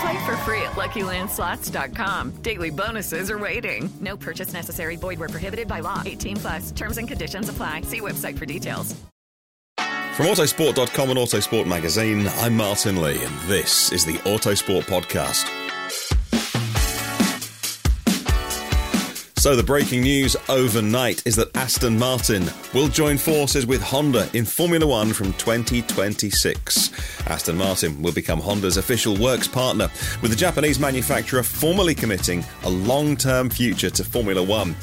Play 0.00 0.24
for 0.26 0.36
free 0.38 0.62
at 0.62 0.72
LuckyLandSlots.com. 0.72 2.30
Daily 2.42 2.70
bonuses 2.70 3.30
are 3.30 3.38
waiting. 3.38 3.90
No 4.00 4.16
purchase 4.16 4.52
necessary. 4.52 4.96
Void 4.96 5.18
where 5.18 5.28
prohibited 5.28 5.68
by 5.68 5.80
law. 5.80 6.02
18 6.06 6.36
plus. 6.36 6.70
Terms 6.70 6.98
and 6.98 7.08
conditions 7.08 7.48
apply. 7.48 7.82
See 7.82 8.00
website 8.00 8.38
for 8.38 8.46
details. 8.46 8.94
From 10.16 10.26
Autosport.com 10.26 11.10
and 11.10 11.18
Autosport 11.18 11.66
Magazine, 11.66 12.28
I'm 12.40 12.54
Martyn 12.54 13.00
Lee, 13.00 13.22
and 13.24 13.34
this 13.48 13.90
is 13.90 14.04
the 14.04 14.14
Autosport 14.28 14.82
Podcast. 14.82 15.46
So, 19.40 19.56
the 19.56 19.62
breaking 19.62 20.02
news 20.02 20.36
overnight 20.50 21.26
is 21.26 21.34
that 21.36 21.56
Aston 21.56 21.98
Martin 21.98 22.44
will 22.74 22.88
join 22.88 23.16
forces 23.16 23.64
with 23.64 23.80
Honda 23.80 24.28
in 24.34 24.44
Formula 24.44 24.86
One 24.86 25.14
from 25.14 25.32
2026. 25.32 27.26
Aston 27.26 27.56
Martin 27.56 28.02
will 28.02 28.12
become 28.12 28.38
Honda's 28.38 28.76
official 28.76 29.16
works 29.16 29.48
partner, 29.48 29.88
with 30.20 30.30
the 30.30 30.36
Japanese 30.36 30.78
manufacturer 30.78 31.42
formally 31.42 31.94
committing 31.94 32.44
a 32.64 32.68
long 32.68 33.16
term 33.16 33.48
future 33.48 33.88
to 33.88 34.04
Formula 34.04 34.42
One. 34.42 34.76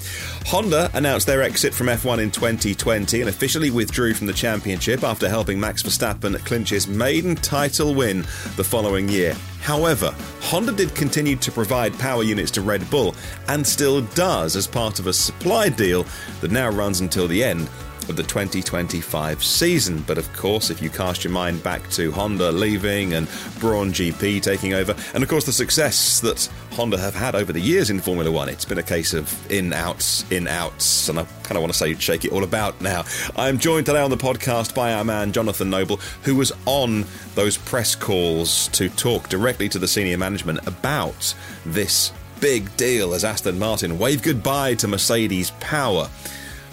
Honda 0.47 0.89
announced 0.95 1.27
their 1.27 1.43
exit 1.43 1.71
from 1.71 1.85
F1 1.85 2.17
in 2.17 2.31
2020 2.31 3.21
and 3.21 3.29
officially 3.29 3.69
withdrew 3.69 4.15
from 4.15 4.25
the 4.25 4.33
championship 4.33 5.03
after 5.03 5.29
helping 5.29 5.59
Max 5.59 5.83
Verstappen 5.83 6.35
clinch 6.47 6.71
his 6.71 6.87
maiden 6.87 7.35
title 7.35 7.93
win 7.93 8.23
the 8.55 8.63
following 8.63 9.07
year. 9.07 9.35
However, 9.61 10.15
Honda 10.41 10.71
did 10.71 10.95
continue 10.95 11.35
to 11.37 11.51
provide 11.51 11.97
power 11.99 12.23
units 12.23 12.51
to 12.51 12.61
Red 12.61 12.89
Bull 12.89 13.15
and 13.47 13.65
still 13.65 14.01
does 14.01 14.55
as 14.55 14.67
part 14.67 14.99
of 14.99 15.07
a 15.07 15.13
supply 15.13 15.69
deal 15.69 16.05
that 16.41 16.51
now 16.51 16.69
runs 16.69 17.01
until 17.01 17.27
the 17.27 17.43
end 17.43 17.69
of 18.09 18.15
the 18.15 18.23
2025 18.23 19.43
season. 19.43 20.03
But 20.07 20.17
of 20.17 20.31
course, 20.33 20.69
if 20.69 20.81
you 20.81 20.89
cast 20.89 21.23
your 21.23 21.33
mind 21.33 21.63
back 21.63 21.89
to 21.91 22.11
Honda 22.11 22.51
leaving 22.51 23.13
and 23.13 23.27
Braun 23.59 23.91
GP 23.91 24.41
taking 24.41 24.73
over, 24.73 24.95
and 25.13 25.23
of 25.23 25.29
course 25.29 25.45
the 25.45 25.51
success 25.51 26.19
that 26.21 26.49
Honda 26.71 26.97
have 26.97 27.15
had 27.15 27.35
over 27.35 27.51
the 27.51 27.59
years 27.59 27.89
in 27.89 27.99
Formula 27.99 28.31
One, 28.31 28.49
it's 28.49 28.65
been 28.65 28.77
a 28.77 28.83
case 28.83 29.13
of 29.13 29.51
in 29.51 29.73
outs, 29.73 30.29
in 30.31 30.47
outs, 30.47 31.09
and 31.09 31.19
I 31.19 31.23
kind 31.43 31.57
of 31.57 31.61
want 31.61 31.73
to 31.73 31.77
say 31.79 31.93
shake 31.95 32.25
it 32.25 32.31
all 32.31 32.43
about 32.43 32.79
now. 32.81 33.03
I'm 33.35 33.57
joined 33.59 33.85
today 33.85 34.01
on 34.01 34.09
the 34.09 34.17
podcast 34.17 34.75
by 34.75 34.93
our 34.93 35.03
man 35.03 35.31
Jonathan 35.31 35.69
Noble, 35.69 35.97
who 36.23 36.35
was 36.35 36.51
on 36.65 37.05
those 37.35 37.57
press 37.57 37.95
calls 37.95 38.67
to 38.69 38.89
talk 38.89 39.29
directly 39.29 39.69
to 39.69 39.79
the 39.79 39.87
senior 39.87 40.17
management 40.17 40.65
about 40.67 41.33
this 41.65 42.11
big 42.39 42.75
deal 42.77 43.13
as 43.13 43.23
Aston 43.23 43.57
Martin 43.57 43.97
wave 43.97 44.21
goodbye 44.21 44.75
to 44.75 44.87
Mercedes 44.87 45.51
power. 45.59 46.09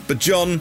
But 0.06 0.18
John, 0.18 0.60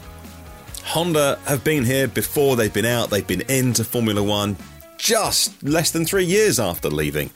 Honda 0.84 1.40
have 1.46 1.64
been 1.64 1.86
here 1.86 2.08
before 2.08 2.56
they've 2.56 2.74
been 2.74 2.86
out. 2.86 3.10
They've 3.10 3.26
been 3.26 3.42
into 3.50 3.84
Formula 3.84 4.22
One 4.22 4.58
just 4.98 5.64
less 5.64 5.92
than 5.92 6.06
three 6.06 6.26
years 6.26 6.60
after 6.60 6.90
leaving. 6.90 7.30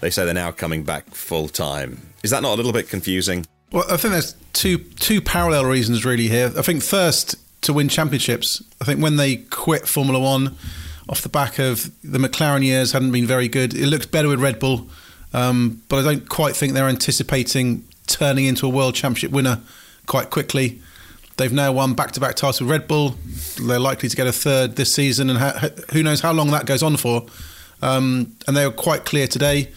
They 0.00 0.10
say 0.10 0.24
they're 0.24 0.34
now 0.34 0.50
coming 0.50 0.82
back 0.82 1.06
full 1.14 1.48
time. 1.48 2.00
Is 2.22 2.30
that 2.30 2.42
not 2.42 2.54
a 2.54 2.56
little 2.56 2.72
bit 2.72 2.88
confusing? 2.88 3.46
Well, 3.72 3.84
I 3.90 3.96
think 3.96 4.12
there's 4.12 4.34
two 4.52 4.78
two 4.78 5.20
parallel 5.20 5.64
reasons 5.64 6.04
really 6.04 6.28
here. 6.28 6.52
I 6.56 6.62
think 6.62 6.82
first 6.82 7.36
to 7.62 7.72
win 7.72 7.88
championships. 7.88 8.62
I 8.80 8.84
think 8.84 9.02
when 9.02 9.16
they 9.16 9.36
quit 9.36 9.88
Formula 9.88 10.18
One 10.18 10.56
off 11.08 11.20
the 11.22 11.28
back 11.28 11.58
of 11.58 11.90
the 12.02 12.18
McLaren 12.18 12.64
years 12.64 12.92
hadn't 12.92 13.12
been 13.12 13.26
very 13.26 13.48
good. 13.48 13.74
It 13.74 13.86
looks 13.86 14.06
better 14.06 14.28
with 14.28 14.40
Red 14.40 14.58
Bull, 14.58 14.88
um, 15.32 15.82
but 15.88 15.98
I 15.98 16.02
don't 16.02 16.28
quite 16.28 16.56
think 16.56 16.72
they're 16.72 16.88
anticipating 16.88 17.84
turning 18.06 18.46
into 18.46 18.66
a 18.66 18.68
world 18.68 18.94
championship 18.94 19.30
winner 19.30 19.60
quite 20.06 20.30
quickly. 20.30 20.80
They've 21.36 21.52
now 21.52 21.72
won 21.72 21.92
back-to-back 21.94 22.34
titles 22.34 22.60
with 22.62 22.70
Red 22.70 22.88
Bull. 22.88 23.14
They're 23.62 23.78
likely 23.78 24.08
to 24.08 24.16
get 24.16 24.26
a 24.26 24.32
third 24.32 24.76
this 24.76 24.92
season, 24.92 25.28
and 25.28 25.38
ha- 25.38 25.68
who 25.92 26.02
knows 26.02 26.20
how 26.20 26.32
long 26.32 26.50
that 26.52 26.64
goes 26.64 26.82
on 26.82 26.96
for. 26.96 27.26
Um, 27.82 28.36
and 28.46 28.56
they 28.56 28.64
were 28.64 28.72
quite 28.72 29.04
clear 29.04 29.26
today 29.26 29.70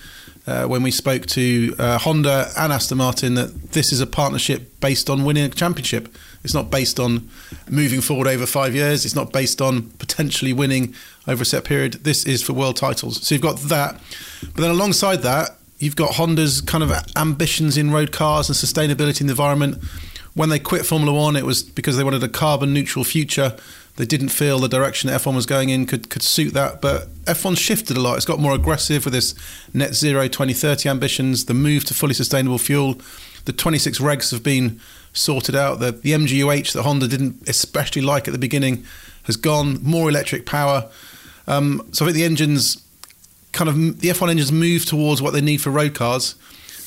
uh, 0.47 0.65
when 0.65 0.83
we 0.83 0.91
spoke 0.91 1.25
to 1.27 1.75
uh, 1.77 1.97
Honda 1.97 2.49
and 2.57 2.71
Aston 2.71 2.97
Martin 2.97 3.33
that 3.33 3.73
this 3.73 3.91
is 3.91 3.99
a 3.99 4.07
partnership 4.07 4.79
based 4.79 5.09
on 5.09 5.25
winning 5.25 5.43
a 5.43 5.49
championship. 5.49 6.15
It's 6.45 6.53
not 6.53 6.71
based 6.71 6.97
on 6.97 7.29
moving 7.69 7.99
forward 7.99 8.27
over 8.27 8.45
five 8.45 8.73
years. 8.73 9.03
It's 9.03 9.15
not 9.15 9.33
based 9.33 9.61
on 9.61 9.89
potentially 9.99 10.53
winning 10.53 10.95
over 11.27 11.41
a 11.43 11.45
set 11.45 11.65
period. 11.65 12.05
This 12.05 12.25
is 12.25 12.41
for 12.41 12.53
world 12.53 12.77
titles. 12.77 13.21
So 13.27 13.35
you've 13.35 13.41
got 13.41 13.57
that, 13.63 13.99
but 14.41 14.61
then 14.61 14.71
alongside 14.71 15.17
that, 15.23 15.57
you've 15.77 15.97
got 15.97 16.15
Honda's 16.15 16.61
kind 16.61 16.83
of 16.83 16.91
ambitions 17.17 17.77
in 17.77 17.91
road 17.91 18.13
cars 18.13 18.47
and 18.47 18.55
sustainability 18.55 19.19
in 19.19 19.27
the 19.27 19.33
environment 19.33 19.83
when 20.33 20.49
they 20.49 20.59
quit 20.59 20.85
Formula 20.85 21.17
One, 21.17 21.35
it 21.35 21.45
was 21.45 21.63
because 21.63 21.97
they 21.97 22.03
wanted 22.03 22.23
a 22.23 22.29
carbon 22.29 22.73
neutral 22.73 23.03
future. 23.03 23.55
They 23.95 24.05
didn't 24.05 24.29
feel 24.29 24.59
the 24.59 24.69
direction 24.69 25.09
F1 25.09 25.35
was 25.35 25.45
going 25.45 25.69
in 25.69 25.85
could, 25.85 26.09
could 26.09 26.23
suit 26.23 26.53
that. 26.53 26.81
But 26.81 27.09
F1 27.25 27.57
shifted 27.57 27.97
a 27.97 27.99
lot. 27.99 28.15
It's 28.15 28.25
got 28.25 28.39
more 28.39 28.53
aggressive 28.53 29.03
with 29.03 29.13
its 29.13 29.35
net 29.73 29.93
zero 29.93 30.27
2030 30.27 30.87
ambitions, 30.87 31.45
the 31.45 31.53
move 31.53 31.83
to 31.85 31.93
fully 31.93 32.13
sustainable 32.13 32.59
fuel. 32.59 32.95
The 33.45 33.51
26 33.51 33.99
regs 33.99 34.31
have 34.31 34.43
been 34.43 34.79
sorted 35.11 35.55
out. 35.55 35.79
The, 35.79 35.91
the 35.91 36.11
MGUH 36.11 36.73
that 36.73 36.83
Honda 36.83 37.07
didn't 37.07 37.47
especially 37.49 38.01
like 38.01 38.27
at 38.27 38.31
the 38.31 38.39
beginning 38.39 38.85
has 39.23 39.35
gone. 39.35 39.83
More 39.83 40.07
electric 40.09 40.45
power. 40.45 40.89
Um, 41.47 41.89
so 41.91 42.05
I 42.05 42.07
think 42.07 42.15
the 42.15 42.23
engines 42.23 42.81
kind 43.51 43.67
of 43.67 43.99
the 43.99 44.09
F1 44.09 44.29
engines 44.29 44.51
move 44.51 44.85
towards 44.85 45.21
what 45.21 45.33
they 45.33 45.41
need 45.41 45.59
for 45.59 45.71
road 45.71 45.95
cars 45.95 46.35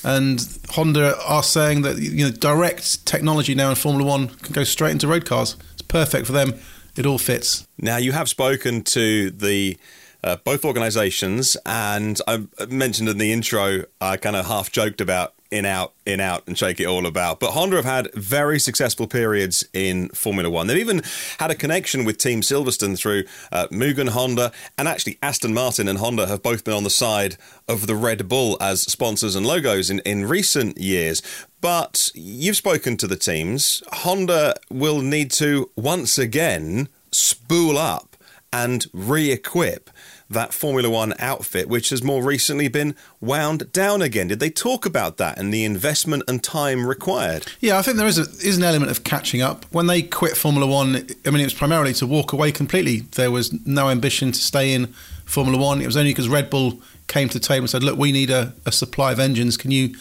and 0.04 0.46
Honda 0.70 1.16
are 1.22 1.42
saying 1.42 1.82
that 1.82 1.98
you 1.98 2.24
know 2.24 2.30
direct 2.30 3.06
technology 3.06 3.54
now 3.54 3.70
in 3.70 3.76
Formula 3.76 4.08
One 4.08 4.28
can 4.28 4.52
go 4.52 4.64
straight 4.64 4.92
into 4.92 5.06
road 5.06 5.24
cars. 5.24 5.56
It's 5.72 5.82
perfect 5.82 6.26
for 6.26 6.32
them. 6.32 6.54
It 6.96 7.06
all 7.06 7.18
fits. 7.18 7.66
Now 7.78 7.96
you 7.96 8.12
have 8.12 8.28
spoken 8.28 8.82
to 8.82 9.31
the 9.31 9.76
uh, 10.25 10.37
both 10.44 10.64
organisations, 10.64 11.56
and 11.66 12.20
I 12.26 12.44
mentioned 12.69 13.08
in 13.08 13.19
the 13.19 13.32
intro, 13.32 13.84
I 14.00 14.16
kind 14.16 14.37
of 14.37 14.46
half 14.46 14.70
joked 14.70 15.00
about 15.00 15.34
in 15.52 15.66
out, 15.66 15.93
in 16.06 16.19
out, 16.19 16.43
and 16.46 16.56
shake 16.56 16.81
it 16.81 16.87
all 16.87 17.06
about. 17.06 17.38
But 17.38 17.52
Honda 17.52 17.76
have 17.76 17.84
had 17.84 18.12
very 18.14 18.58
successful 18.58 19.06
periods 19.06 19.64
in 19.72 20.08
Formula 20.08 20.49
One. 20.49 20.66
They've 20.66 20.78
even 20.78 21.02
had 21.38 21.50
a 21.50 21.54
connection 21.54 22.04
with 22.04 22.19
Team 22.19 22.40
Silverstone 22.40 22.99
through 22.99 23.25
uh, 23.52 23.69
Mugen 23.69 24.08
Honda, 24.08 24.50
and 24.78 24.88
actually 24.88 25.19
Aston 25.22 25.52
Martin 25.52 25.87
and 25.88 25.99
Honda 25.99 26.26
have 26.26 26.43
both 26.43 26.64
been 26.64 26.75
on 26.75 26.84
the 26.84 26.90
side 26.90 27.37
of 27.69 27.87
the 27.87 27.94
Red 27.94 28.28
Bull 28.28 28.56
as 28.60 28.82
sponsors 28.82 29.37
and 29.37 29.46
logos 29.46 29.90
in, 29.90 30.00
in 30.00 30.25
recent 30.25 30.78
years. 30.78 31.22
But 31.60 32.10
you've 32.14 32.56
spoken 32.56 32.96
to 32.96 33.06
the 33.06 33.16
teams. 33.16 33.82
Honda 33.93 34.55
will 34.70 35.02
need 35.02 35.31
to 35.32 35.70
once 35.76 36.19
again 36.19 36.88
spool 37.12 37.76
up 37.76 38.16
and 38.52 38.87
re 38.93 39.31
equip 39.31 39.90
that 40.32 40.52
Formula 40.52 40.88
One 40.90 41.14
outfit, 41.19 41.69
which 41.69 41.90
has 41.90 42.02
more 42.02 42.23
recently 42.23 42.69
been 42.69 42.94
wound 43.20 43.73
down 43.73 44.02
again. 44.02 44.29
Did 44.29 44.40
they 44.40 44.50
talk 44.50 44.84
about 44.87 45.17
that 45.19 45.38
and 45.38 45.52
the 45.52 45.64
investment 45.64 46.25
and 46.29 46.43
time 46.43 46.87
required? 46.87 47.46
Yeah, 47.61 47.79
I 47.79 47.82
think 47.82 47.96
there 47.96 48.06
is, 48.06 48.19
a, 48.19 48.23
is 48.46 48.56
an 48.56 48.64
element 48.64 48.90
of 48.90 49.05
catching 49.05 49.43
up. 49.43 49.64
When 49.70 49.87
they 49.87 50.02
quit 50.02 50.37
Formula 50.37 50.67
One, 50.67 51.06
I 51.25 51.31
mean, 51.31 51.40
it 51.40 51.44
was 51.44 51.55
primarily 51.55 51.93
to 51.94 52.06
walk 52.06 52.32
away 52.32 52.52
completely. 52.52 53.00
There 53.00 53.31
was 53.31 53.52
no 53.67 53.88
ambition 53.88 54.32
to 54.32 54.40
stay 54.40 54.73
in 54.73 54.88
Formula 55.25 55.61
One. 55.62 55.81
It 55.81 55.87
was 55.87 55.96
only 55.96 56.11
because 56.11 56.29
Red 56.29 56.50
Bull 56.50 56.81
came 57.08 57.29
to 57.29 57.38
the 57.38 57.44
table 57.44 57.62
and 57.62 57.70
said, 57.70 57.82
look, 57.82 57.99
we 57.99 58.12
need 58.12 58.31
a, 58.31 58.55
a 58.67 58.73
supply 58.73 59.12
of 59.12 59.20
engines. 59.20 59.56
Can 59.56 59.70
you 59.70 59.94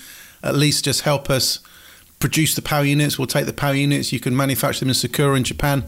at 0.44 0.56
least 0.56 0.86
just 0.86 1.01
help 1.01 1.30
us 1.30 1.60
produce 2.19 2.56
the 2.56 2.62
power 2.62 2.83
units? 2.83 3.18
We'll 3.18 3.28
take 3.28 3.45
the 3.45 3.54
power 3.54 3.74
units. 3.74 4.12
You 4.12 4.19
can 4.19 4.36
manufacture 4.36 4.81
them 4.81 4.89
in 4.89 4.95
Sakura 4.95 5.36
in 5.36 5.44
Japan 5.44 5.83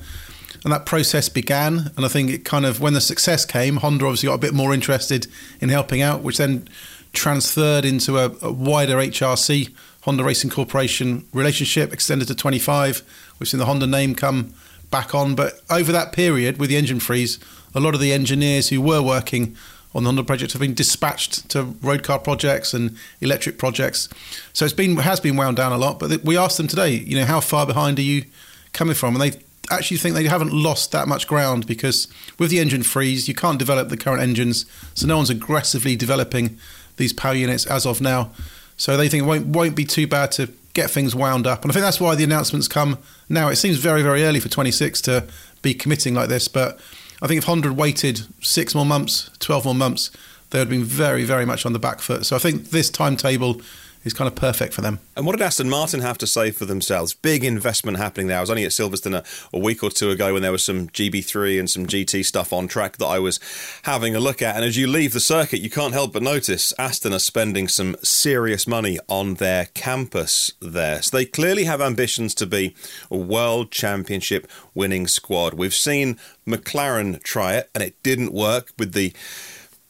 and 0.63 0.71
that 0.71 0.85
process 0.85 1.29
began. 1.29 1.91
And 1.95 2.05
I 2.05 2.07
think 2.07 2.29
it 2.29 2.45
kind 2.45 2.65
of, 2.65 2.79
when 2.79 2.93
the 2.93 3.01
success 3.01 3.45
came, 3.45 3.77
Honda 3.77 4.05
obviously 4.05 4.27
got 4.27 4.35
a 4.35 4.39
bit 4.39 4.53
more 4.53 4.73
interested 4.73 5.27
in 5.59 5.69
helping 5.69 6.01
out, 6.01 6.21
which 6.21 6.37
then 6.37 6.67
transferred 7.13 7.85
into 7.85 8.17
a, 8.17 8.31
a 8.41 8.51
wider 8.51 8.97
HRC, 8.97 9.73
Honda 10.01 10.23
Racing 10.23 10.49
Corporation 10.49 11.25
relationship, 11.33 11.93
extended 11.93 12.27
to 12.27 12.35
25. 12.35 13.03
We've 13.39 13.47
seen 13.47 13.59
the 13.59 13.65
Honda 13.65 13.87
name 13.87 14.15
come 14.15 14.53
back 14.89 15.15
on. 15.15 15.35
But 15.35 15.61
over 15.69 15.91
that 15.91 16.11
period, 16.11 16.59
with 16.59 16.69
the 16.69 16.77
engine 16.77 16.99
freeze, 16.99 17.39
a 17.73 17.79
lot 17.79 17.93
of 17.93 17.99
the 17.99 18.13
engineers 18.13 18.69
who 18.69 18.81
were 18.81 19.01
working 19.01 19.55
on 19.95 20.03
the 20.03 20.07
Honda 20.07 20.23
project 20.23 20.53
have 20.53 20.61
been 20.61 20.73
dispatched 20.73 21.49
to 21.49 21.63
road 21.81 22.03
car 22.03 22.19
projects 22.19 22.73
and 22.73 22.97
electric 23.21 23.57
projects. 23.57 24.09
So 24.53 24.65
it's 24.65 24.73
been 24.73 24.97
has 24.97 25.19
been 25.19 25.35
wound 25.35 25.57
down 25.57 25.71
a 25.71 25.77
lot. 25.77 25.99
But 25.99 26.23
we 26.23 26.37
asked 26.37 26.57
them 26.57 26.67
today, 26.67 26.91
you 26.91 27.17
know, 27.17 27.25
how 27.25 27.39
far 27.39 27.65
behind 27.65 27.99
are 27.99 28.03
you 28.03 28.25
coming 28.73 28.95
from? 28.95 29.15
And 29.15 29.21
they 29.21 29.39
actually 29.73 29.97
think 29.97 30.15
they 30.15 30.25
haven't 30.25 30.53
lost 30.53 30.91
that 30.91 31.07
much 31.07 31.27
ground 31.27 31.67
because 31.67 32.07
with 32.39 32.49
the 32.49 32.59
engine 32.59 32.83
freeze, 32.83 33.27
you 33.27 33.33
can't 33.33 33.59
develop 33.59 33.89
the 33.89 33.97
current 33.97 34.21
engines, 34.21 34.65
so 34.93 35.07
no 35.07 35.17
one's 35.17 35.29
aggressively 35.29 35.95
developing 35.95 36.57
these 36.97 37.13
power 37.13 37.33
units 37.33 37.65
as 37.65 37.85
of 37.85 38.01
now. 38.01 38.31
So 38.77 38.97
they 38.97 39.09
think 39.09 39.23
it 39.23 39.27
won't, 39.27 39.47
won't 39.47 39.75
be 39.75 39.85
too 39.85 40.07
bad 40.07 40.31
to 40.33 40.49
get 40.73 40.89
things 40.89 41.15
wound 41.15 41.45
up. 41.45 41.61
And 41.61 41.71
I 41.71 41.73
think 41.73 41.83
that's 41.83 41.99
why 41.99 42.15
the 42.15 42.23
announcements 42.23 42.67
come 42.67 42.97
now. 43.29 43.49
It 43.49 43.57
seems 43.57 43.77
very, 43.77 44.01
very 44.01 44.23
early 44.23 44.39
for 44.39 44.49
26 44.49 45.01
to 45.01 45.27
be 45.61 45.73
committing 45.73 46.13
like 46.13 46.29
this, 46.29 46.47
but 46.47 46.79
I 47.21 47.27
think 47.27 47.37
if 47.37 47.45
Honda 47.45 47.69
had 47.69 47.77
waited 47.77 48.21
six 48.41 48.75
more 48.75 48.85
months, 48.85 49.29
12 49.39 49.65
more 49.65 49.75
months, 49.75 50.11
they 50.49 50.59
would 50.59 50.67
have 50.67 50.69
been 50.69 50.83
very, 50.83 51.23
very 51.23 51.45
much 51.45 51.65
on 51.65 51.73
the 51.73 51.79
back 51.79 51.99
foot. 51.99 52.25
So 52.25 52.35
I 52.35 52.39
think 52.39 52.69
this 52.69 52.89
timetable 52.89 53.61
is 54.03 54.13
kind 54.13 54.27
of 54.27 54.35
perfect 54.35 54.73
for 54.73 54.81
them. 54.81 54.99
And 55.15 55.25
what 55.25 55.37
did 55.37 55.41
Aston 55.41 55.69
Martin 55.69 56.01
have 56.01 56.17
to 56.19 56.27
say 56.27 56.51
for 56.51 56.65
themselves? 56.65 57.13
Big 57.13 57.43
investment 57.43 57.97
happening 57.97 58.27
there. 58.27 58.37
I 58.37 58.41
was 58.41 58.49
only 58.49 58.65
at 58.65 58.71
Silverstone 58.71 59.15
a, 59.15 59.55
a, 59.55 59.59
week 59.59 59.83
or 59.83 59.89
two 59.89 60.09
ago 60.09 60.33
when 60.33 60.41
there 60.41 60.51
was 60.51 60.63
some 60.63 60.89
GB3 60.89 61.59
and 61.59 61.69
some 61.69 61.87
GT 61.87 62.25
stuff 62.25 62.51
on 62.51 62.67
track 62.67 62.97
that 62.97 63.05
I 63.05 63.19
was 63.19 63.39
having 63.83 64.15
a 64.15 64.19
look 64.19 64.41
at. 64.41 64.55
And 64.55 64.65
as 64.65 64.77
you 64.77 64.87
leave 64.87 65.13
the 65.13 65.19
circuit, 65.19 65.59
you 65.59 65.69
can't 65.69 65.93
help 65.93 66.13
but 66.13 66.23
notice 66.23 66.73
Aston 66.77 67.13
are 67.13 67.19
spending 67.19 67.67
some 67.67 67.95
serious 68.03 68.67
money 68.67 68.99
on 69.07 69.35
their 69.35 69.67
campus 69.73 70.51
there. 70.61 71.01
So 71.01 71.17
they 71.17 71.25
clearly 71.25 71.63
have 71.65 71.81
ambitions 71.81 72.35
to 72.35 72.45
be 72.45 72.75
a 73.09 73.17
world 73.17 73.71
championship 73.71 74.49
winning 74.73 75.07
squad. 75.07 75.53
We've 75.53 75.73
seen 75.73 76.17
McLaren 76.45 77.21
try 77.23 77.53
it 77.55 77.69
and 77.73 77.83
it 77.83 78.01
didn't 78.03 78.33
work 78.33 78.71
with 78.77 78.93
the 78.93 79.13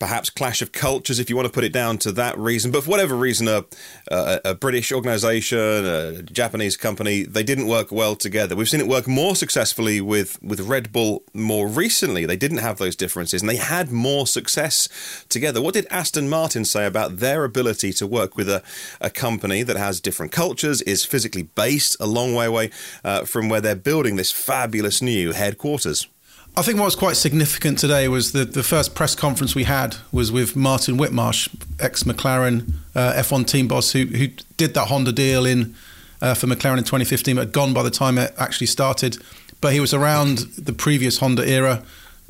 perhaps 0.04 0.30
clash 0.30 0.62
of 0.62 0.74
cultures, 0.74 1.18
if 1.18 1.30
you 1.30 1.36
want 1.38 1.46
to 1.46 1.52
put 1.52 1.64
it 1.64 1.72
down 1.72 1.98
to 1.98 2.12
that 2.12 2.38
reason. 2.38 2.72
But 2.72 2.84
for 2.84 2.90
whatever 2.90 3.16
reason, 3.16 3.48
a, 3.48 3.64
a, 4.12 4.42
a, 4.44 4.54
British 4.54 4.92
organisation, 4.92 5.58
a 5.58 6.22
Japanese 6.24 6.76
company, 6.76 7.24
they 7.24 7.42
didn't 7.42 7.68
work 7.68 7.90
well 7.90 8.18
together. 8.18 8.54
We've 8.54 8.68
seen 8.68 8.82
it 8.82 8.88
work 8.90 9.08
more 9.08 9.34
successfully 9.34 10.02
with, 10.02 10.44
with 10.44 10.60
Red 10.60 10.92
Bull 10.92 11.24
more 11.34 11.70
recently. 11.70 12.26
They 12.26 12.36
didn't 12.36 12.58
have 12.58 12.80
those 12.80 12.98
differences 12.98 13.42
and 13.42 13.50
they 13.50 13.56
had 13.56 13.94
more 13.94 14.28
success 14.28 14.90
together. 15.30 15.62
What 15.62 15.74
did 15.74 15.88
Aston 15.90 16.28
Martin 16.28 16.66
say 16.66 16.86
about 16.86 17.20
their 17.20 17.46
ability 17.46 17.94
to 17.94 18.06
work 18.06 18.36
with 18.36 18.50
a, 18.50 18.62
a 19.00 19.10
company 19.10 19.64
that 19.64 19.78
has 19.78 20.02
different 20.02 20.34
cultures, 20.34 20.82
is 20.82 21.06
physically 21.06 21.44
based 21.44 21.96
a 22.02 22.08
long 22.08 22.36
way 22.36 22.48
away 22.48 22.72
uh, 23.06 23.24
from 23.24 23.48
where 23.48 23.62
they're 23.62 23.74
building 23.74 24.18
this 24.18 24.34
fabulous 24.34 25.02
new 25.02 25.32
headquarters? 25.32 26.10
I 26.56 26.62
think 26.62 26.78
what 26.78 26.86
was 26.86 26.96
quite 26.96 27.16
significant 27.16 27.80
today 27.80 28.08
was 28.08 28.32
that 28.34 28.54
the 28.54 28.62
first 28.62 28.94
press 28.94 29.16
conference 29.16 29.56
we 29.56 29.64
had 29.64 29.96
was 30.12 30.32
with 30.32 30.56
Martin 30.56 30.98
Whitmarsh, 30.98 31.50
ex 31.80 32.04
McLaren 32.04 32.74
uh, 32.94 33.14
F1 33.14 33.48
team 33.48 33.68
boss, 33.68 33.92
who, 33.92 34.06
who 34.06 34.28
did 34.56 34.76
that 34.76 34.90
Honda 34.90 35.12
deal 35.12 35.48
in 35.48 35.74
uh, 36.22 36.36
for 36.36 36.46
McLaren 36.46 36.78
in 36.78 36.84
2015, 36.84 37.38
but 37.38 37.42
had 37.42 37.54
gone 37.54 37.74
by 37.74 37.82
the 37.82 37.90
time 37.90 38.20
it 38.20 38.36
actually 38.38 38.68
started. 38.68 39.18
But 39.62 39.74
he 39.74 39.80
was 39.80 39.96
around 39.96 40.40
the 40.56 40.74
previous 40.74 41.18
Honda 41.18 41.48
era, 41.48 41.82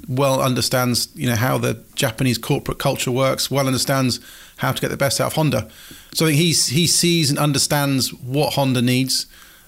well 0.07 0.41
understands 0.41 1.09
you 1.15 1.27
know 1.27 1.35
how 1.35 1.57
the 1.57 1.83
Japanese 1.95 2.37
corporate 2.37 2.79
culture 2.79 3.11
works, 3.11 3.51
well 3.51 3.67
understands 3.67 4.21
how 4.57 4.71
to 4.71 4.79
get 4.79 4.89
the 4.89 4.97
best 4.97 5.19
out 5.19 5.27
of 5.27 5.33
Honda. 5.33 5.69
So 6.13 6.27
I 6.27 6.29
think 6.29 6.39
he's, 6.39 6.67
he 6.67 6.87
sees 6.87 7.29
and 7.29 7.37
understands 7.37 8.13
what 8.13 8.53
Honda 8.53 8.81
needs 8.81 9.25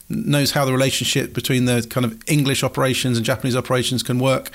knows 0.09 0.51
how 0.51 0.65
the 0.65 0.71
relationship 0.71 1.33
between 1.33 1.65
the 1.65 1.85
kind 1.89 2.05
of 2.05 2.21
English 2.27 2.63
operations 2.63 3.17
and 3.17 3.25
Japanese 3.25 3.55
operations 3.55 4.03
can 4.03 4.19
work. 4.19 4.51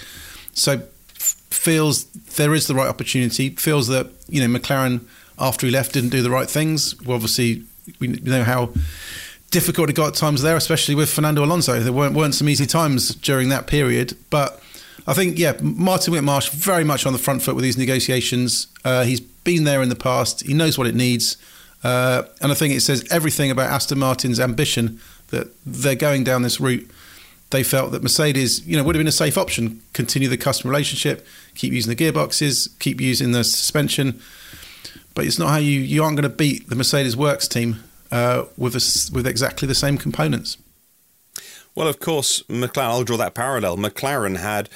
So 0.52 0.82
feels 1.14 2.04
there 2.36 2.54
is 2.54 2.66
the 2.66 2.74
right 2.74 2.88
opportunity. 2.88 3.50
Feels 3.50 3.88
that 3.88 4.08
you 4.28 4.46
know 4.46 4.58
McLaren 4.58 5.02
after 5.38 5.66
he 5.66 5.72
left 5.72 5.92
didn't 5.92 6.10
do 6.10 6.22
the 6.22 6.30
right 6.30 6.48
things. 6.48 7.00
Well, 7.02 7.14
obviously 7.14 7.64
we 7.98 8.08
know 8.08 8.44
how 8.44 8.72
difficult 9.50 9.90
it 9.90 9.96
got 9.96 10.08
at 10.08 10.14
times 10.14 10.42
there, 10.42 10.56
especially 10.56 10.94
with 10.94 11.10
Fernando 11.10 11.44
Alonso. 11.44 11.80
There 11.80 11.92
weren't, 11.92 12.14
weren't 12.14 12.34
some 12.34 12.48
easy 12.48 12.66
times 12.66 13.14
during 13.14 13.48
that 13.50 13.66
period, 13.66 14.16
but. 14.30 14.62
I 15.06 15.14
think, 15.14 15.38
yeah, 15.38 15.54
Martin 15.62 16.12
Whitmarsh 16.12 16.50
very 16.50 16.84
much 16.84 17.06
on 17.06 17.14
the 17.14 17.18
front 17.18 17.40
foot 17.40 17.56
with 17.56 17.64
these 17.64 17.78
negotiations. 17.78 18.66
Uh, 18.84 19.02
he's 19.02 19.18
been 19.18 19.64
there 19.64 19.82
in 19.82 19.88
the 19.88 19.96
past. 19.96 20.42
He 20.42 20.52
knows 20.52 20.76
what 20.76 20.86
it 20.86 20.94
needs. 20.94 21.38
Uh, 21.82 22.24
and 22.42 22.52
I 22.52 22.54
think 22.54 22.74
it 22.74 22.80
says 22.80 23.04
everything 23.10 23.50
about 23.50 23.70
Aston 23.70 23.98
Martin's 23.98 24.38
ambition 24.38 25.00
that 25.30 25.48
they're 25.64 25.94
going 25.94 26.24
down 26.24 26.42
this 26.42 26.60
route. 26.60 26.88
They 27.50 27.64
felt 27.64 27.90
that 27.92 28.02
Mercedes, 28.02 28.64
you 28.66 28.76
know, 28.76 28.84
would 28.84 28.94
have 28.94 29.00
been 29.00 29.08
a 29.08 29.12
safe 29.12 29.36
option. 29.36 29.82
Continue 29.92 30.28
the 30.28 30.36
customer 30.36 30.70
relationship, 30.70 31.26
keep 31.56 31.72
using 31.72 31.94
the 31.94 31.96
gearboxes, 31.96 32.78
keep 32.78 33.00
using 33.00 33.32
the 33.32 33.42
suspension. 33.42 34.20
But 35.14 35.26
it's 35.26 35.38
not 35.38 35.50
how 35.50 35.56
you 35.56 35.80
you 35.80 36.04
aren't 36.04 36.16
going 36.16 36.30
to 36.30 36.36
beat 36.36 36.68
the 36.68 36.76
Mercedes 36.76 37.16
Works 37.16 37.48
team 37.48 37.82
uh, 38.12 38.44
with 38.56 38.76
a, 38.76 39.10
with 39.12 39.26
exactly 39.26 39.66
the 39.66 39.74
same 39.74 39.98
components. 39.98 40.58
Well, 41.74 41.88
of 41.88 41.98
course, 41.98 42.42
McLaren. 42.44 42.90
I'll 42.90 43.04
draw 43.04 43.16
that 43.16 43.34
parallel. 43.34 43.76
McLaren 43.76 44.36
had 44.36 44.68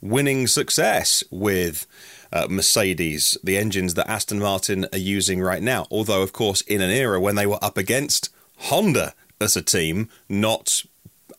winning 0.00 0.46
success 0.46 1.24
with. 1.30 1.86
Uh, 2.34 2.46
Mercedes, 2.48 3.36
the 3.44 3.58
engines 3.58 3.92
that 3.92 4.08
Aston 4.08 4.38
Martin 4.38 4.86
are 4.90 4.96
using 4.96 5.42
right 5.42 5.60
now. 5.60 5.86
Although, 5.90 6.22
of 6.22 6.32
course, 6.32 6.62
in 6.62 6.80
an 6.80 6.88
era 6.88 7.20
when 7.20 7.34
they 7.34 7.44
were 7.44 7.62
up 7.62 7.76
against 7.76 8.30
Honda 8.56 9.12
as 9.42 9.56
a 9.56 9.62
team, 9.62 10.08
not 10.28 10.84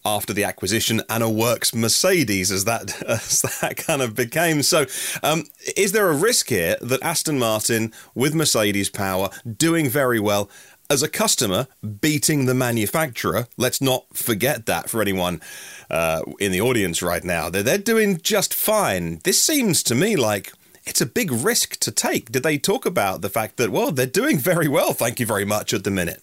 after 0.06 0.34
the 0.34 0.44
acquisition 0.44 1.02
and 1.10 1.24
a 1.24 1.30
works 1.30 1.74
Mercedes 1.74 2.52
as 2.52 2.66
that 2.66 3.02
as 3.08 3.42
that 3.62 3.78
kind 3.78 4.02
of 4.02 4.16
became. 4.16 4.64
So, 4.64 4.86
um, 5.22 5.46
is 5.76 5.92
there 5.92 6.10
a 6.10 6.16
risk 6.16 6.50
here 6.50 6.76
that 6.82 7.02
Aston 7.02 7.40
Martin 7.40 7.94
with 8.14 8.36
Mercedes 8.36 8.90
power 8.90 9.30
doing 9.58 9.90
very 9.90 10.20
well? 10.20 10.50
As 10.90 11.02
a 11.02 11.08
customer, 11.08 11.68
beating 12.02 12.46
the 12.46 12.54
manufacturer, 12.54 13.48
let's 13.58 13.82
not 13.82 14.06
forget 14.16 14.66
that 14.66 14.90
for 14.90 15.02
anyone 15.02 15.42
uh, 15.90 16.22
in 16.40 16.52
the 16.52 16.62
audience 16.62 17.02
right 17.02 17.24
now. 17.24 17.50
They're, 17.50 17.64
they're 17.64 17.78
doing 17.78 18.20
just 18.22 18.54
fine. 18.54 19.20
This 19.24 19.42
seems 19.42 19.82
to 19.84 19.96
me 19.96 20.18
like 20.18 20.52
it's 20.86 21.02
a 21.02 21.06
big 21.06 21.32
risk 21.32 21.80
to 21.80 21.92
take. 21.92 22.32
Did 22.32 22.44
they 22.44 22.58
talk 22.58 22.86
about 22.86 23.22
the 23.22 23.30
fact 23.30 23.58
that, 23.58 23.72
well, 23.72 23.92
they're 23.92 24.06
doing 24.06 24.38
very 24.38 24.68
well, 24.68 24.94
thank 24.94 25.20
you 25.20 25.26
very 25.26 25.46
much, 25.46 25.74
at 25.74 25.86
the 25.86 25.90
minute? 25.90 26.22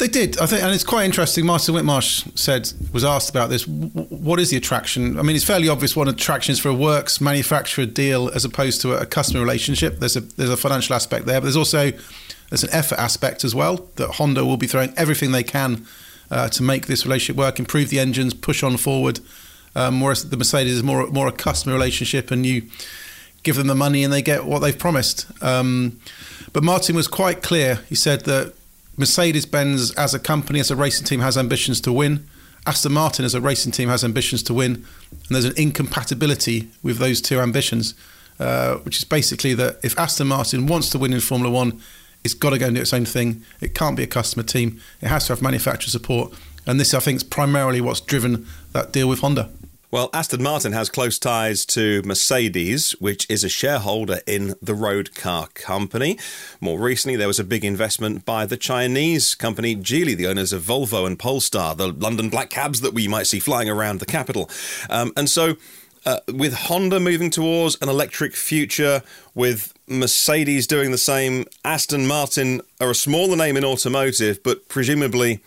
They 0.00 0.08
did, 0.08 0.38
I 0.38 0.46
think, 0.46 0.62
and 0.62 0.74
it's 0.74 0.82
quite 0.82 1.04
interesting. 1.04 1.44
Martin 1.44 1.74
Whitmarsh 1.74 2.38
said 2.38 2.72
was 2.90 3.04
asked 3.04 3.28
about 3.28 3.50
this. 3.50 3.66
What 3.66 4.40
is 4.40 4.48
the 4.48 4.56
attraction? 4.56 5.18
I 5.18 5.22
mean, 5.22 5.36
it's 5.36 5.44
fairly 5.44 5.68
obvious 5.68 5.94
what 5.94 6.08
attraction 6.08 6.52
is 6.52 6.58
for 6.58 6.70
a 6.70 6.74
works 6.74 7.20
manufacturer 7.20 7.84
deal 7.84 8.30
as 8.30 8.46
opposed 8.46 8.80
to 8.80 8.94
a 8.94 9.04
customer 9.04 9.40
relationship. 9.40 9.98
There's 9.98 10.16
a 10.16 10.22
there's 10.22 10.48
a 10.48 10.56
financial 10.56 10.96
aspect 10.96 11.26
there, 11.26 11.38
but 11.38 11.44
there's 11.44 11.56
also 11.56 11.92
there's 12.48 12.64
an 12.64 12.70
effort 12.72 12.98
aspect 12.98 13.44
as 13.44 13.54
well. 13.54 13.88
That 13.96 14.12
Honda 14.12 14.46
will 14.46 14.56
be 14.56 14.66
throwing 14.66 14.94
everything 14.96 15.32
they 15.32 15.42
can 15.42 15.86
uh, 16.30 16.48
to 16.48 16.62
make 16.62 16.86
this 16.86 17.04
relationship 17.04 17.36
work, 17.36 17.58
improve 17.58 17.90
the 17.90 18.00
engines, 18.00 18.32
push 18.32 18.62
on 18.62 18.78
forward. 18.78 19.20
Um, 19.74 20.00
whereas 20.00 20.30
the 20.30 20.38
Mercedes 20.38 20.76
is 20.76 20.82
more 20.82 21.08
more 21.08 21.28
a 21.28 21.32
customer 21.32 21.74
relationship, 21.74 22.30
and 22.30 22.46
you 22.46 22.70
give 23.42 23.56
them 23.56 23.66
the 23.66 23.74
money 23.74 24.02
and 24.02 24.10
they 24.10 24.22
get 24.22 24.46
what 24.46 24.60
they've 24.60 24.78
promised. 24.78 25.26
Um, 25.42 26.00
but 26.54 26.62
Martin 26.64 26.96
was 26.96 27.06
quite 27.06 27.42
clear. 27.42 27.80
He 27.90 27.94
said 27.94 28.24
that 28.24 28.54
Mercedes 29.00 29.46
Benz 29.46 29.92
as 29.92 30.12
a 30.12 30.18
company, 30.18 30.60
as 30.60 30.70
a 30.70 30.76
racing 30.76 31.06
team, 31.06 31.20
has 31.20 31.38
ambitions 31.38 31.80
to 31.80 31.92
win. 31.92 32.28
Aston 32.66 32.92
Martin 32.92 33.24
as 33.24 33.34
a 33.34 33.40
racing 33.40 33.72
team 33.72 33.88
has 33.88 34.04
ambitions 34.04 34.42
to 34.42 34.52
win. 34.52 34.74
And 34.74 35.30
there's 35.30 35.46
an 35.46 35.54
incompatibility 35.56 36.68
with 36.82 36.98
those 36.98 37.22
two 37.22 37.40
ambitions, 37.40 37.94
uh, 38.38 38.74
which 38.76 38.98
is 38.98 39.04
basically 39.04 39.54
that 39.54 39.78
if 39.82 39.98
Aston 39.98 40.26
Martin 40.26 40.66
wants 40.66 40.90
to 40.90 40.98
win 40.98 41.14
in 41.14 41.20
Formula 41.20 41.50
One, 41.50 41.80
it's 42.24 42.34
got 42.34 42.50
to 42.50 42.58
go 42.58 42.66
and 42.66 42.76
do 42.76 42.82
its 42.82 42.92
own 42.92 43.06
thing. 43.06 43.42
It 43.62 43.74
can't 43.74 43.96
be 43.96 44.02
a 44.02 44.06
customer 44.06 44.42
team. 44.42 44.78
It 45.00 45.08
has 45.08 45.26
to 45.26 45.32
have 45.32 45.40
manufacturer 45.40 45.88
support. 45.88 46.34
And 46.66 46.78
this, 46.78 46.92
I 46.92 47.00
think, 47.00 47.16
is 47.16 47.24
primarily 47.24 47.80
what's 47.80 48.02
driven 48.02 48.46
that 48.72 48.92
deal 48.92 49.08
with 49.08 49.20
Honda. 49.20 49.48
Well, 49.92 50.08
Aston 50.12 50.40
Martin 50.40 50.70
has 50.70 50.88
close 50.88 51.18
ties 51.18 51.66
to 51.66 52.00
Mercedes, 52.02 52.92
which 53.00 53.26
is 53.28 53.42
a 53.42 53.48
shareholder 53.48 54.20
in 54.24 54.54
the 54.62 54.72
road 54.72 55.16
car 55.16 55.48
company. 55.54 56.16
More 56.60 56.78
recently, 56.78 57.16
there 57.16 57.26
was 57.26 57.40
a 57.40 57.44
big 57.44 57.64
investment 57.64 58.24
by 58.24 58.46
the 58.46 58.56
Chinese 58.56 59.34
company 59.34 59.74
Geely, 59.74 60.16
the 60.16 60.28
owners 60.28 60.52
of 60.52 60.62
Volvo 60.62 61.08
and 61.08 61.18
Polestar, 61.18 61.74
the 61.74 61.88
London 61.88 62.30
black 62.30 62.50
cabs 62.50 62.82
that 62.82 62.94
we 62.94 63.08
might 63.08 63.26
see 63.26 63.40
flying 63.40 63.68
around 63.68 63.98
the 63.98 64.06
capital. 64.06 64.48
Um, 64.88 65.12
and 65.16 65.28
so, 65.28 65.56
uh, 66.06 66.20
with 66.32 66.54
Honda 66.54 67.00
moving 67.00 67.30
towards 67.30 67.76
an 67.82 67.88
electric 67.88 68.36
future, 68.36 69.02
with 69.34 69.74
Mercedes 69.88 70.68
doing 70.68 70.92
the 70.92 70.98
same, 70.98 71.46
Aston 71.64 72.06
Martin 72.06 72.60
are 72.80 72.90
a 72.90 72.94
smaller 72.94 73.36
name 73.36 73.56
in 73.56 73.64
automotive, 73.64 74.40
but 74.44 74.68
presumably 74.68 75.40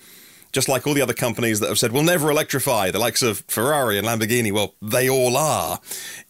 just 0.53 0.69
like 0.69 0.85
all 0.85 0.93
the 0.93 1.01
other 1.01 1.13
companies 1.13 1.59
that 1.59 1.67
have 1.67 1.79
said 1.79 1.91
we'll 1.91 2.03
never 2.03 2.29
electrify, 2.29 2.91
the 2.91 2.99
likes 2.99 3.23
of 3.23 3.39
Ferrari 3.47 3.97
and 3.97 4.07
Lamborghini, 4.07 4.51
well, 4.51 4.75
they 4.81 5.09
all 5.09 5.35
are. 5.35 5.79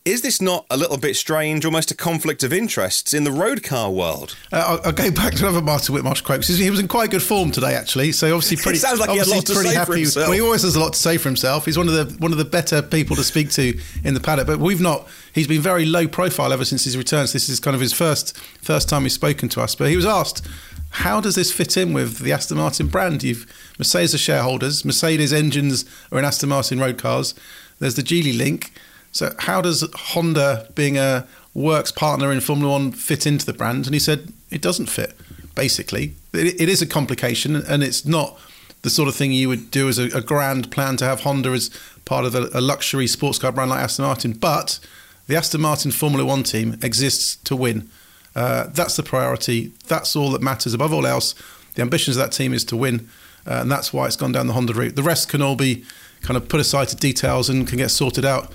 Is 0.06 0.22
this 0.22 0.42
not 0.42 0.66
a 0.70 0.78
little 0.78 0.98
bit 0.98 1.16
strange, 1.16 1.66
almost 1.66 1.92
a 1.92 1.96
conflict 1.96 2.42
of 2.44 2.52
interests 2.52 3.14
in 3.14 3.26
the 3.26 3.32
road 3.32 3.64
car 3.64 3.92
world? 3.92 4.36
Uh, 4.52 4.64
I'll, 4.68 4.88
I'll, 4.88 4.92
go 4.94 5.12
back 5.12 5.34
to 5.36 5.44
another 5.44 5.62
Martin 5.62 5.94
Whitmarsh 5.94 6.24
quote 6.24 6.42
because 6.42 6.58
he 6.58 6.70
was 6.70 6.80
in 6.80 6.88
quite 6.88 7.12
good 7.12 7.22
form 7.22 7.52
today, 7.52 7.76
actually. 7.76 8.14
So 8.14 8.34
obviously, 8.34 8.58
pretty. 8.64 8.78
it 8.78 8.82
sounds 8.82 9.00
like 9.00 9.10
he 9.12 9.18
had 9.18 9.28
a 9.28 9.30
lot 9.30 9.46
to 9.46 9.56
say 9.56 9.74
happy. 9.74 9.86
for 9.86 9.98
himself. 9.98 10.28
Well, 10.28 10.34
he 10.34 10.42
always 10.42 10.64
has 10.64 10.76
a 10.76 10.80
lot 10.80 10.94
to 10.94 11.00
say 11.00 11.18
for 11.18 11.28
himself. 11.30 11.66
He's 11.66 11.78
one 11.78 11.90
of 11.90 11.94
the 11.94 12.16
one 12.20 12.32
of 12.32 12.38
the 12.38 12.46
better 12.46 12.82
people 12.82 13.16
to 13.18 13.24
speak 13.24 13.52
to 13.52 13.78
in 14.04 14.14
the 14.14 14.20
paddock. 14.22 14.48
But 14.48 14.60
we've 14.60 14.82
not. 14.82 15.08
He's 15.34 15.48
been 15.48 15.62
very 15.62 15.86
low 15.86 16.08
profile 16.08 16.54
ever 16.54 16.64
since 16.64 16.84
his 16.86 16.98
return. 16.98 17.28
So 17.28 17.34
this 17.34 17.50
is 17.50 17.60
kind 17.60 17.76
of 17.76 17.82
his 17.82 17.94
first 17.94 18.38
first 18.62 18.88
time 18.88 19.04
he's 19.04 19.14
spoken 19.14 19.50
to 19.50 19.62
us. 19.62 19.76
But 19.76 19.90
he 19.90 19.96
was 19.96 20.06
asked 20.06 20.46
how 20.94 21.20
does 21.20 21.36
this 21.36 21.52
fit 21.52 21.76
in 21.76 21.92
with 21.92 22.20
the 22.20 22.32
Aston 22.32 22.58
Martin 22.58 22.88
brand? 22.88 23.24
You've 23.24 23.52
Mercedes 23.80 24.14
are 24.14 24.20
shareholders. 24.20 24.86
Mercedes 24.86 25.34
engines 25.34 25.86
are 26.12 26.20
in 26.20 26.26
Aston 26.26 26.50
Martin 26.50 26.80
road 26.80 27.00
cars. 27.00 27.34
There's 27.80 27.96
the 27.96 28.04
Geely 28.04 28.38
link. 28.38 28.72
So 29.12 29.34
how 29.40 29.62
does 29.62 29.84
Honda, 29.94 30.68
being 30.76 30.98
a 30.98 31.28
works 31.54 31.92
partner 31.92 32.32
in 32.32 32.42
Formula 32.42 32.72
One, 32.72 32.92
fit 32.92 33.26
into 33.26 33.46
the 33.46 33.54
brand? 33.54 33.86
And 33.86 33.96
he 33.96 34.00
said 34.00 34.34
it 34.52 34.62
doesn't 34.62 34.86
fit. 34.86 35.16
Basically, 35.56 36.14
it, 36.32 36.62
it 36.62 36.70
is 36.70 36.82
a 36.82 36.88
complication, 36.88 37.56
and 37.56 37.84
it's 37.84 38.06
not 38.06 38.40
the 38.84 38.90
sort 38.90 39.08
of 39.08 39.16
thing 39.16 39.32
you 39.32 39.50
would 39.50 39.72
do 39.72 39.88
as 39.88 39.98
a, 39.98 40.06
a 40.16 40.22
grand 40.22 40.72
plan 40.72 40.98
to 40.98 41.06
have 41.06 41.22
Honda 41.22 41.50
as 41.52 41.72
part 42.06 42.26
of 42.26 42.36
a, 42.36 42.50
a 42.54 42.62
luxury 42.62 43.08
sports 43.08 43.40
car 43.40 43.52
brand 43.52 43.72
like 43.72 43.82
Aston 43.82 44.06
Martin. 44.06 44.34
But 44.34 44.80
the 45.26 45.36
Aston 45.36 45.62
Martin 45.62 45.92
Formula 45.92 46.24
One 46.24 46.44
team 46.44 46.78
exists 46.84 47.38
to 47.38 47.56
win. 47.56 47.90
Uh, 48.36 48.68
that's 48.68 48.96
the 48.96 49.04
priority. 49.04 49.72
That's 49.88 50.16
all 50.16 50.32
that 50.32 50.42
matters. 50.42 50.74
Above 50.74 50.94
all 50.94 51.06
else, 51.06 51.36
the 51.76 51.82
ambitions 51.82 52.18
of 52.18 52.24
that 52.24 52.32
team 52.32 52.54
is 52.54 52.64
to 52.66 52.78
win, 52.78 53.10
uh, 53.46 53.60
and 53.62 53.72
that's 53.72 53.94
why 53.94 54.08
it's 54.08 54.16
gone 54.16 54.32
down 54.32 54.48
the 54.48 54.54
Honda 54.54 54.74
route. 54.74 54.96
The 54.96 55.04
rest 55.04 55.30
can 55.30 55.42
all 55.42 55.56
be 55.56 55.86
kind 56.22 56.38
of 56.38 56.48
put 56.48 56.60
aside 56.60 56.88
to 56.90 56.96
details 56.96 57.50
and 57.50 57.68
can 57.68 57.78
get 57.78 57.90
sorted 57.90 58.26
out 58.26 58.52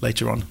later 0.00 0.30
on. 0.30 0.44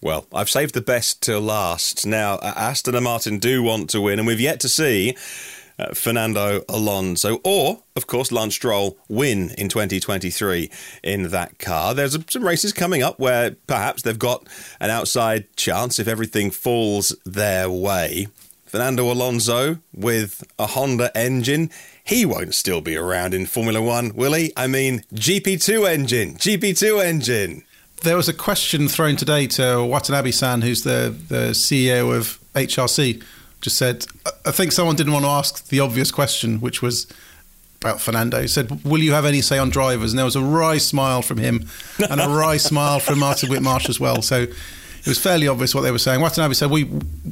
Well, 0.00 0.26
I've 0.34 0.50
saved 0.50 0.74
the 0.74 0.80
best 0.80 1.22
till 1.22 1.40
last. 1.40 2.04
Now, 2.04 2.38
Aston 2.42 2.96
and 2.96 3.04
Martin 3.04 3.38
do 3.38 3.62
want 3.62 3.88
to 3.90 4.00
win, 4.00 4.18
and 4.18 4.26
we've 4.26 4.40
yet 4.40 4.58
to 4.60 4.68
see 4.68 5.16
uh, 5.78 5.94
Fernando 5.94 6.62
Alonso 6.68 7.40
or, 7.44 7.82
of 7.96 8.06
course, 8.06 8.32
Lance 8.32 8.54
Stroll 8.54 8.96
win 9.08 9.50
in 9.58 9.68
2023 9.68 10.70
in 11.02 11.30
that 11.30 11.58
car. 11.58 11.94
There's 11.94 12.18
some 12.28 12.44
races 12.44 12.72
coming 12.72 13.02
up 13.02 13.18
where 13.18 13.52
perhaps 13.66 14.02
they've 14.02 14.18
got 14.18 14.46
an 14.80 14.90
outside 14.90 15.54
chance 15.56 15.98
if 15.98 16.08
everything 16.08 16.50
falls 16.50 17.14
their 17.24 17.70
way. 17.70 18.28
Fernando 18.72 19.12
Alonso 19.12 19.76
with 19.94 20.42
a 20.58 20.68
Honda 20.68 21.14
engine. 21.14 21.68
He 22.04 22.24
won't 22.24 22.54
still 22.54 22.80
be 22.80 22.96
around 22.96 23.34
in 23.34 23.44
Formula 23.44 23.82
One, 23.82 24.14
will 24.14 24.32
he? 24.32 24.50
I 24.56 24.66
mean, 24.66 25.04
GP2 25.12 25.86
engine, 25.86 26.36
GP2 26.36 27.04
engine. 27.04 27.64
There 28.00 28.16
was 28.16 28.30
a 28.30 28.32
question 28.32 28.88
thrown 28.88 29.16
today 29.16 29.46
to 29.48 29.84
Watanabe 29.84 30.30
san, 30.30 30.62
who's 30.62 30.84
the, 30.84 31.14
the 31.28 31.50
CEO 31.50 32.16
of 32.16 32.40
HRC 32.54 33.22
just 33.62 33.78
said, 33.78 34.04
I 34.44 34.50
think 34.50 34.72
someone 34.72 34.96
didn't 34.96 35.12
want 35.12 35.24
to 35.24 35.30
ask 35.30 35.68
the 35.68 35.80
obvious 35.80 36.10
question, 36.10 36.60
which 36.60 36.82
was 36.82 37.06
about 37.80 38.00
Fernando. 38.00 38.40
He 38.40 38.48
said, 38.48 38.84
Will 38.84 39.00
you 39.00 39.12
have 39.12 39.24
any 39.24 39.40
say 39.40 39.58
on 39.58 39.70
drivers? 39.70 40.12
And 40.12 40.18
there 40.18 40.24
was 40.26 40.36
a 40.36 40.42
wry 40.42 40.78
smile 40.78 41.22
from 41.22 41.38
him 41.38 41.68
and 42.10 42.20
a 42.20 42.28
wry 42.28 42.56
smile 42.70 43.00
from 43.00 43.18
Martin 43.20 43.48
Whitmarsh 43.48 43.88
as 43.88 43.98
well. 43.98 44.20
So 44.20 44.42
it 44.42 45.06
was 45.06 45.18
fairly 45.18 45.48
obvious 45.48 45.74
what 45.74 45.80
they 45.80 45.90
were 45.90 45.98
saying. 45.98 46.20
Watanabe 46.20 46.54
said, 46.54 46.70
"We, 46.70 46.88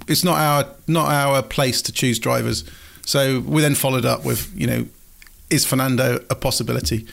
it's 0.09 0.25
not 0.25 0.39
our 0.39 0.67
not 0.87 1.09
our 1.09 1.43
place 1.43 1.83
to 1.83 1.93
choose 1.93 2.19
drivers." 2.19 2.65
So 3.07 3.41
we 3.41 3.63
then 3.63 3.75
followed 3.75 4.05
up 4.05 4.25
with, 4.25 4.53
you 4.55 4.67
know, 4.67 4.87
is 5.51 5.65
Fernando 5.65 6.25
a 6.31 6.35
possibility? 6.35 7.07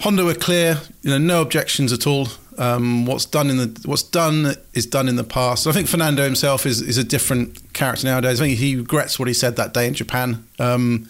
Honda 0.00 0.24
were 0.24 0.34
clear, 0.34 0.80
you 1.02 1.10
know, 1.10 1.18
no 1.18 1.42
objections 1.42 1.92
at 1.92 2.06
all. 2.06 2.28
Um, 2.56 3.06
what's 3.06 3.24
done 3.24 3.50
in 3.50 3.56
the 3.56 3.80
what's 3.84 4.02
done 4.02 4.54
is 4.74 4.86
done 4.86 5.08
in 5.08 5.16
the 5.16 5.24
past. 5.24 5.66
I 5.66 5.72
think 5.72 5.88
Fernando 5.88 6.22
himself 6.24 6.66
is 6.66 6.80
is 6.80 6.98
a 6.98 7.04
different 7.04 7.72
character 7.72 8.06
nowadays. 8.06 8.40
I 8.40 8.44
think 8.44 8.58
he 8.58 8.76
regrets 8.76 9.18
what 9.18 9.28
he 9.28 9.34
said 9.34 9.56
that 9.56 9.74
day 9.74 9.86
in 9.86 9.94
Japan. 9.94 10.46
Um, 10.58 11.08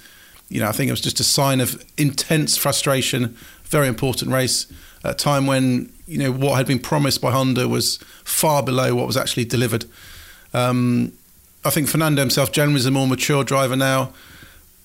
you 0.49 0.61
know, 0.61 0.69
I 0.69 0.73
think 0.73 0.89
it 0.89 0.93
was 0.93 1.01
just 1.01 1.21
a 1.21 1.25
sign 1.25 1.61
of 1.61 1.83
intense 1.97 2.57
frustration. 2.57 3.37
Very 3.65 3.89
important 3.89 4.31
race, 4.31 4.67
at 5.03 5.11
a 5.11 5.15
time 5.15 5.47
when 5.47 5.93
you 6.07 6.19
know 6.19 6.33
what 6.33 6.57
had 6.57 6.67
been 6.67 6.79
promised 6.79 7.21
by 7.21 7.31
Honda 7.31 7.69
was 7.69 7.99
far 8.25 8.63
below 8.63 8.95
what 8.95 9.07
was 9.07 9.17
actually 9.17 9.45
delivered. 9.45 9.85
Um, 10.53 11.13
I 11.65 11.71
think 11.71 11.89
Fernando 11.89 12.21
himself 12.21 12.53
generally 12.53 12.79
is 12.79 12.87
a 12.87 12.91
more 12.91 13.07
mature 13.07 13.43
driver 13.43 13.77
now, 13.77 14.13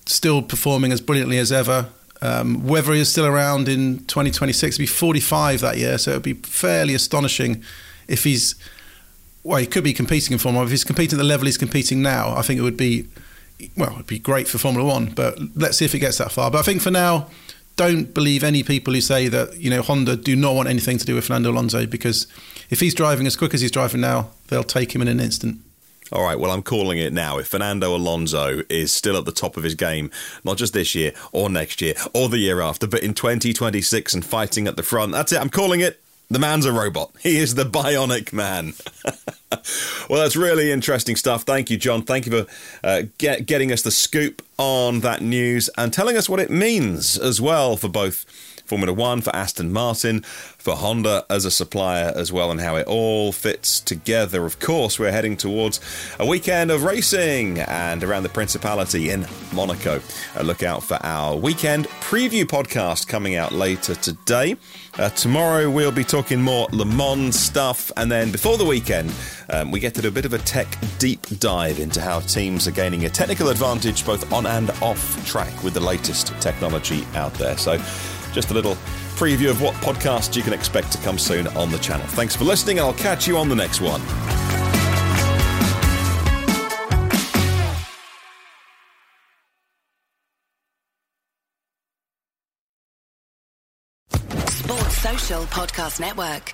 still 0.05 0.41
performing 0.41 0.91
as 0.91 1.01
brilliantly 1.01 1.37
as 1.37 1.51
ever. 1.51 1.87
Um, 2.21 2.67
whether 2.67 2.93
he 2.93 2.99
is 2.99 3.09
still 3.09 3.25
around 3.25 3.69
in 3.69 3.99
2026, 4.05 4.75
he'll 4.75 4.83
be 4.83 4.87
45 4.87 5.61
that 5.61 5.77
year, 5.77 5.97
so 5.97 6.11
it 6.11 6.13
would 6.15 6.23
be 6.23 6.33
fairly 6.33 6.93
astonishing 6.93 7.63
if 8.07 8.23
he's. 8.23 8.55
Well, 9.43 9.57
he 9.57 9.67
could 9.67 9.85
be 9.85 9.93
competing 9.93 10.33
in 10.33 10.39
Formula. 10.39 10.65
If 10.65 10.71
he's 10.71 10.83
competing 10.83 11.17
at 11.17 11.21
the 11.21 11.27
level 11.27 11.45
he's 11.45 11.57
competing 11.57 12.01
now, 12.01 12.35
I 12.35 12.41
think 12.41 12.59
it 12.59 12.63
would 12.63 12.77
be. 12.77 13.07
Well, 13.77 13.93
it'd 13.93 14.07
be 14.07 14.19
great 14.19 14.47
for 14.47 14.57
Formula 14.57 14.87
One, 14.87 15.07
but 15.07 15.37
let's 15.55 15.77
see 15.77 15.85
if 15.85 15.95
it 15.95 15.99
gets 15.99 16.17
that 16.17 16.31
far. 16.31 16.51
But 16.51 16.59
I 16.59 16.61
think 16.61 16.81
for 16.81 16.91
now, 16.91 17.29
don't 17.79 18.13
believe 18.13 18.43
any 18.43 18.63
people 18.63 18.93
who 18.93 18.99
say 18.99 19.29
that 19.29 19.57
you 19.57 19.69
know 19.69 19.81
Honda 19.81 20.17
do 20.17 20.35
not 20.35 20.55
want 20.55 20.67
anything 20.67 20.97
to 20.97 21.05
do 21.05 21.15
with 21.15 21.25
Fernando 21.25 21.51
Alonso 21.51 21.85
because 21.85 22.27
if 22.69 22.81
he's 22.81 22.93
driving 22.93 23.25
as 23.25 23.37
quick 23.37 23.53
as 23.53 23.61
he's 23.61 23.71
driving 23.71 24.01
now, 24.01 24.31
they'll 24.47 24.63
take 24.63 24.93
him 24.93 25.01
in 25.01 25.07
an 25.07 25.21
instant. 25.21 25.59
All 26.11 26.23
right, 26.23 26.39
well, 26.39 26.51
I'm 26.51 26.63
calling 26.63 26.97
it 26.97 27.13
now. 27.13 27.37
If 27.37 27.47
Fernando 27.47 27.95
Alonso 27.95 28.63
is 28.69 28.91
still 28.91 29.17
at 29.17 29.25
the 29.25 29.31
top 29.31 29.57
of 29.57 29.63
his 29.63 29.75
game, 29.75 30.09
not 30.43 30.57
just 30.57 30.73
this 30.73 30.95
year 30.95 31.13
or 31.31 31.49
next 31.49 31.81
year 31.81 31.93
or 32.13 32.29
the 32.29 32.39
year 32.39 32.61
after, 32.61 32.87
but 32.87 33.03
in 33.03 33.13
2026 33.13 34.13
and 34.13 34.25
fighting 34.25 34.67
at 34.67 34.75
the 34.75 34.83
front, 34.83 35.11
that's 35.11 35.31
it. 35.31 35.39
I'm 35.39 35.49
calling 35.49 35.81
it. 35.81 36.01
The 36.31 36.39
man's 36.39 36.65
a 36.65 36.71
robot. 36.71 37.11
He 37.19 37.37
is 37.37 37.55
the 37.55 37.63
bionic 37.63 38.33
man. 38.33 38.73
well, 40.09 40.21
that's 40.21 40.35
really 40.35 40.71
interesting 40.71 41.15
stuff. 41.15 41.43
Thank 41.43 41.69
you, 41.69 41.77
John. 41.77 42.03
Thank 42.03 42.25
you 42.25 42.43
for 42.43 42.51
uh, 42.83 43.03
get, 43.17 43.45
getting 43.45 43.71
us 43.71 43.81
the 43.81 43.91
scoop 43.91 44.41
on 44.57 44.99
that 45.01 45.21
news 45.21 45.69
and 45.77 45.91
telling 45.91 46.17
us 46.17 46.29
what 46.29 46.39
it 46.39 46.49
means 46.49 47.17
as 47.17 47.41
well 47.41 47.77
for 47.77 47.87
both 47.89 48.25
Formula 48.69 48.93
One, 48.93 49.21
for 49.21 49.35
Aston 49.35 49.73
Martin, 49.73 50.21
for 50.21 50.75
Honda 50.75 51.25
as 51.27 51.43
a 51.43 51.49
supplier 51.49 52.13
as 52.15 52.31
well, 52.31 52.51
and 52.51 52.61
how 52.61 52.75
it 52.75 52.85
all 52.85 53.31
fits 53.31 53.79
together. 53.79 54.45
Of 54.45 54.59
course, 54.59 54.99
we're 54.99 55.11
heading 55.11 55.35
towards 55.35 55.79
a 56.19 56.25
weekend 56.25 56.69
of 56.69 56.83
racing 56.83 57.57
and 57.57 58.03
around 58.03 58.23
the 58.23 58.29
Principality 58.29 59.09
in 59.09 59.25
Monaco. 59.51 60.01
Uh, 60.35 60.43
look 60.43 60.61
out 60.61 60.83
for 60.83 60.99
our 61.01 61.35
weekend 61.35 61.87
preview 61.99 62.43
podcast 62.43 63.07
coming 63.07 63.35
out 63.35 63.51
later 63.51 63.95
today. 63.95 64.55
Uh, 64.99 65.09
tomorrow, 65.09 65.67
we'll 65.67 65.91
be 65.91 66.03
talking 66.03 66.39
more 66.39 66.67
Le 66.71 66.85
Mans 66.85 67.37
stuff, 67.37 67.91
and 67.97 68.11
then 68.11 68.31
before 68.31 68.59
the 68.59 68.65
weekend, 68.65 69.11
um, 69.51 69.71
we 69.71 69.79
get 69.79 69.95
to 69.95 70.01
do 70.01 70.07
a 70.07 70.11
bit 70.11 70.25
of 70.25 70.33
a 70.33 70.37
tech 70.39 70.67
deep 70.97 71.21
dive 71.39 71.79
into 71.79 72.01
how 72.01 72.19
teams 72.19 72.67
are 72.67 72.71
gaining 72.71 73.05
a 73.05 73.09
technical 73.09 73.49
advantage 73.49 74.05
both 74.05 74.31
on 74.31 74.45
and 74.45 74.69
off 74.81 75.25
track 75.25 75.63
with 75.63 75.73
the 75.73 75.79
latest 75.79 76.27
technology 76.41 77.05
out 77.15 77.33
there. 77.35 77.57
So, 77.57 77.77
just 78.31 78.51
a 78.51 78.53
little 78.53 78.75
preview 79.15 79.49
of 79.49 79.61
what 79.61 79.73
podcasts 79.75 80.35
you 80.35 80.43
can 80.43 80.53
expect 80.53 80.91
to 80.91 80.97
come 80.99 81.17
soon 81.17 81.47
on 81.49 81.71
the 81.71 81.79
channel. 81.79 82.05
Thanks 82.07 82.35
for 82.35 82.43
listening, 82.43 82.79
and 82.79 82.87
I'll 82.87 82.93
catch 82.93 83.27
you 83.27 83.37
on 83.37 83.49
the 83.49 83.55
next 83.55 83.81
one. 83.81 84.01
Sports 94.49 94.97
Social 94.97 95.43
Podcast 95.45 95.99
Network. 95.99 96.53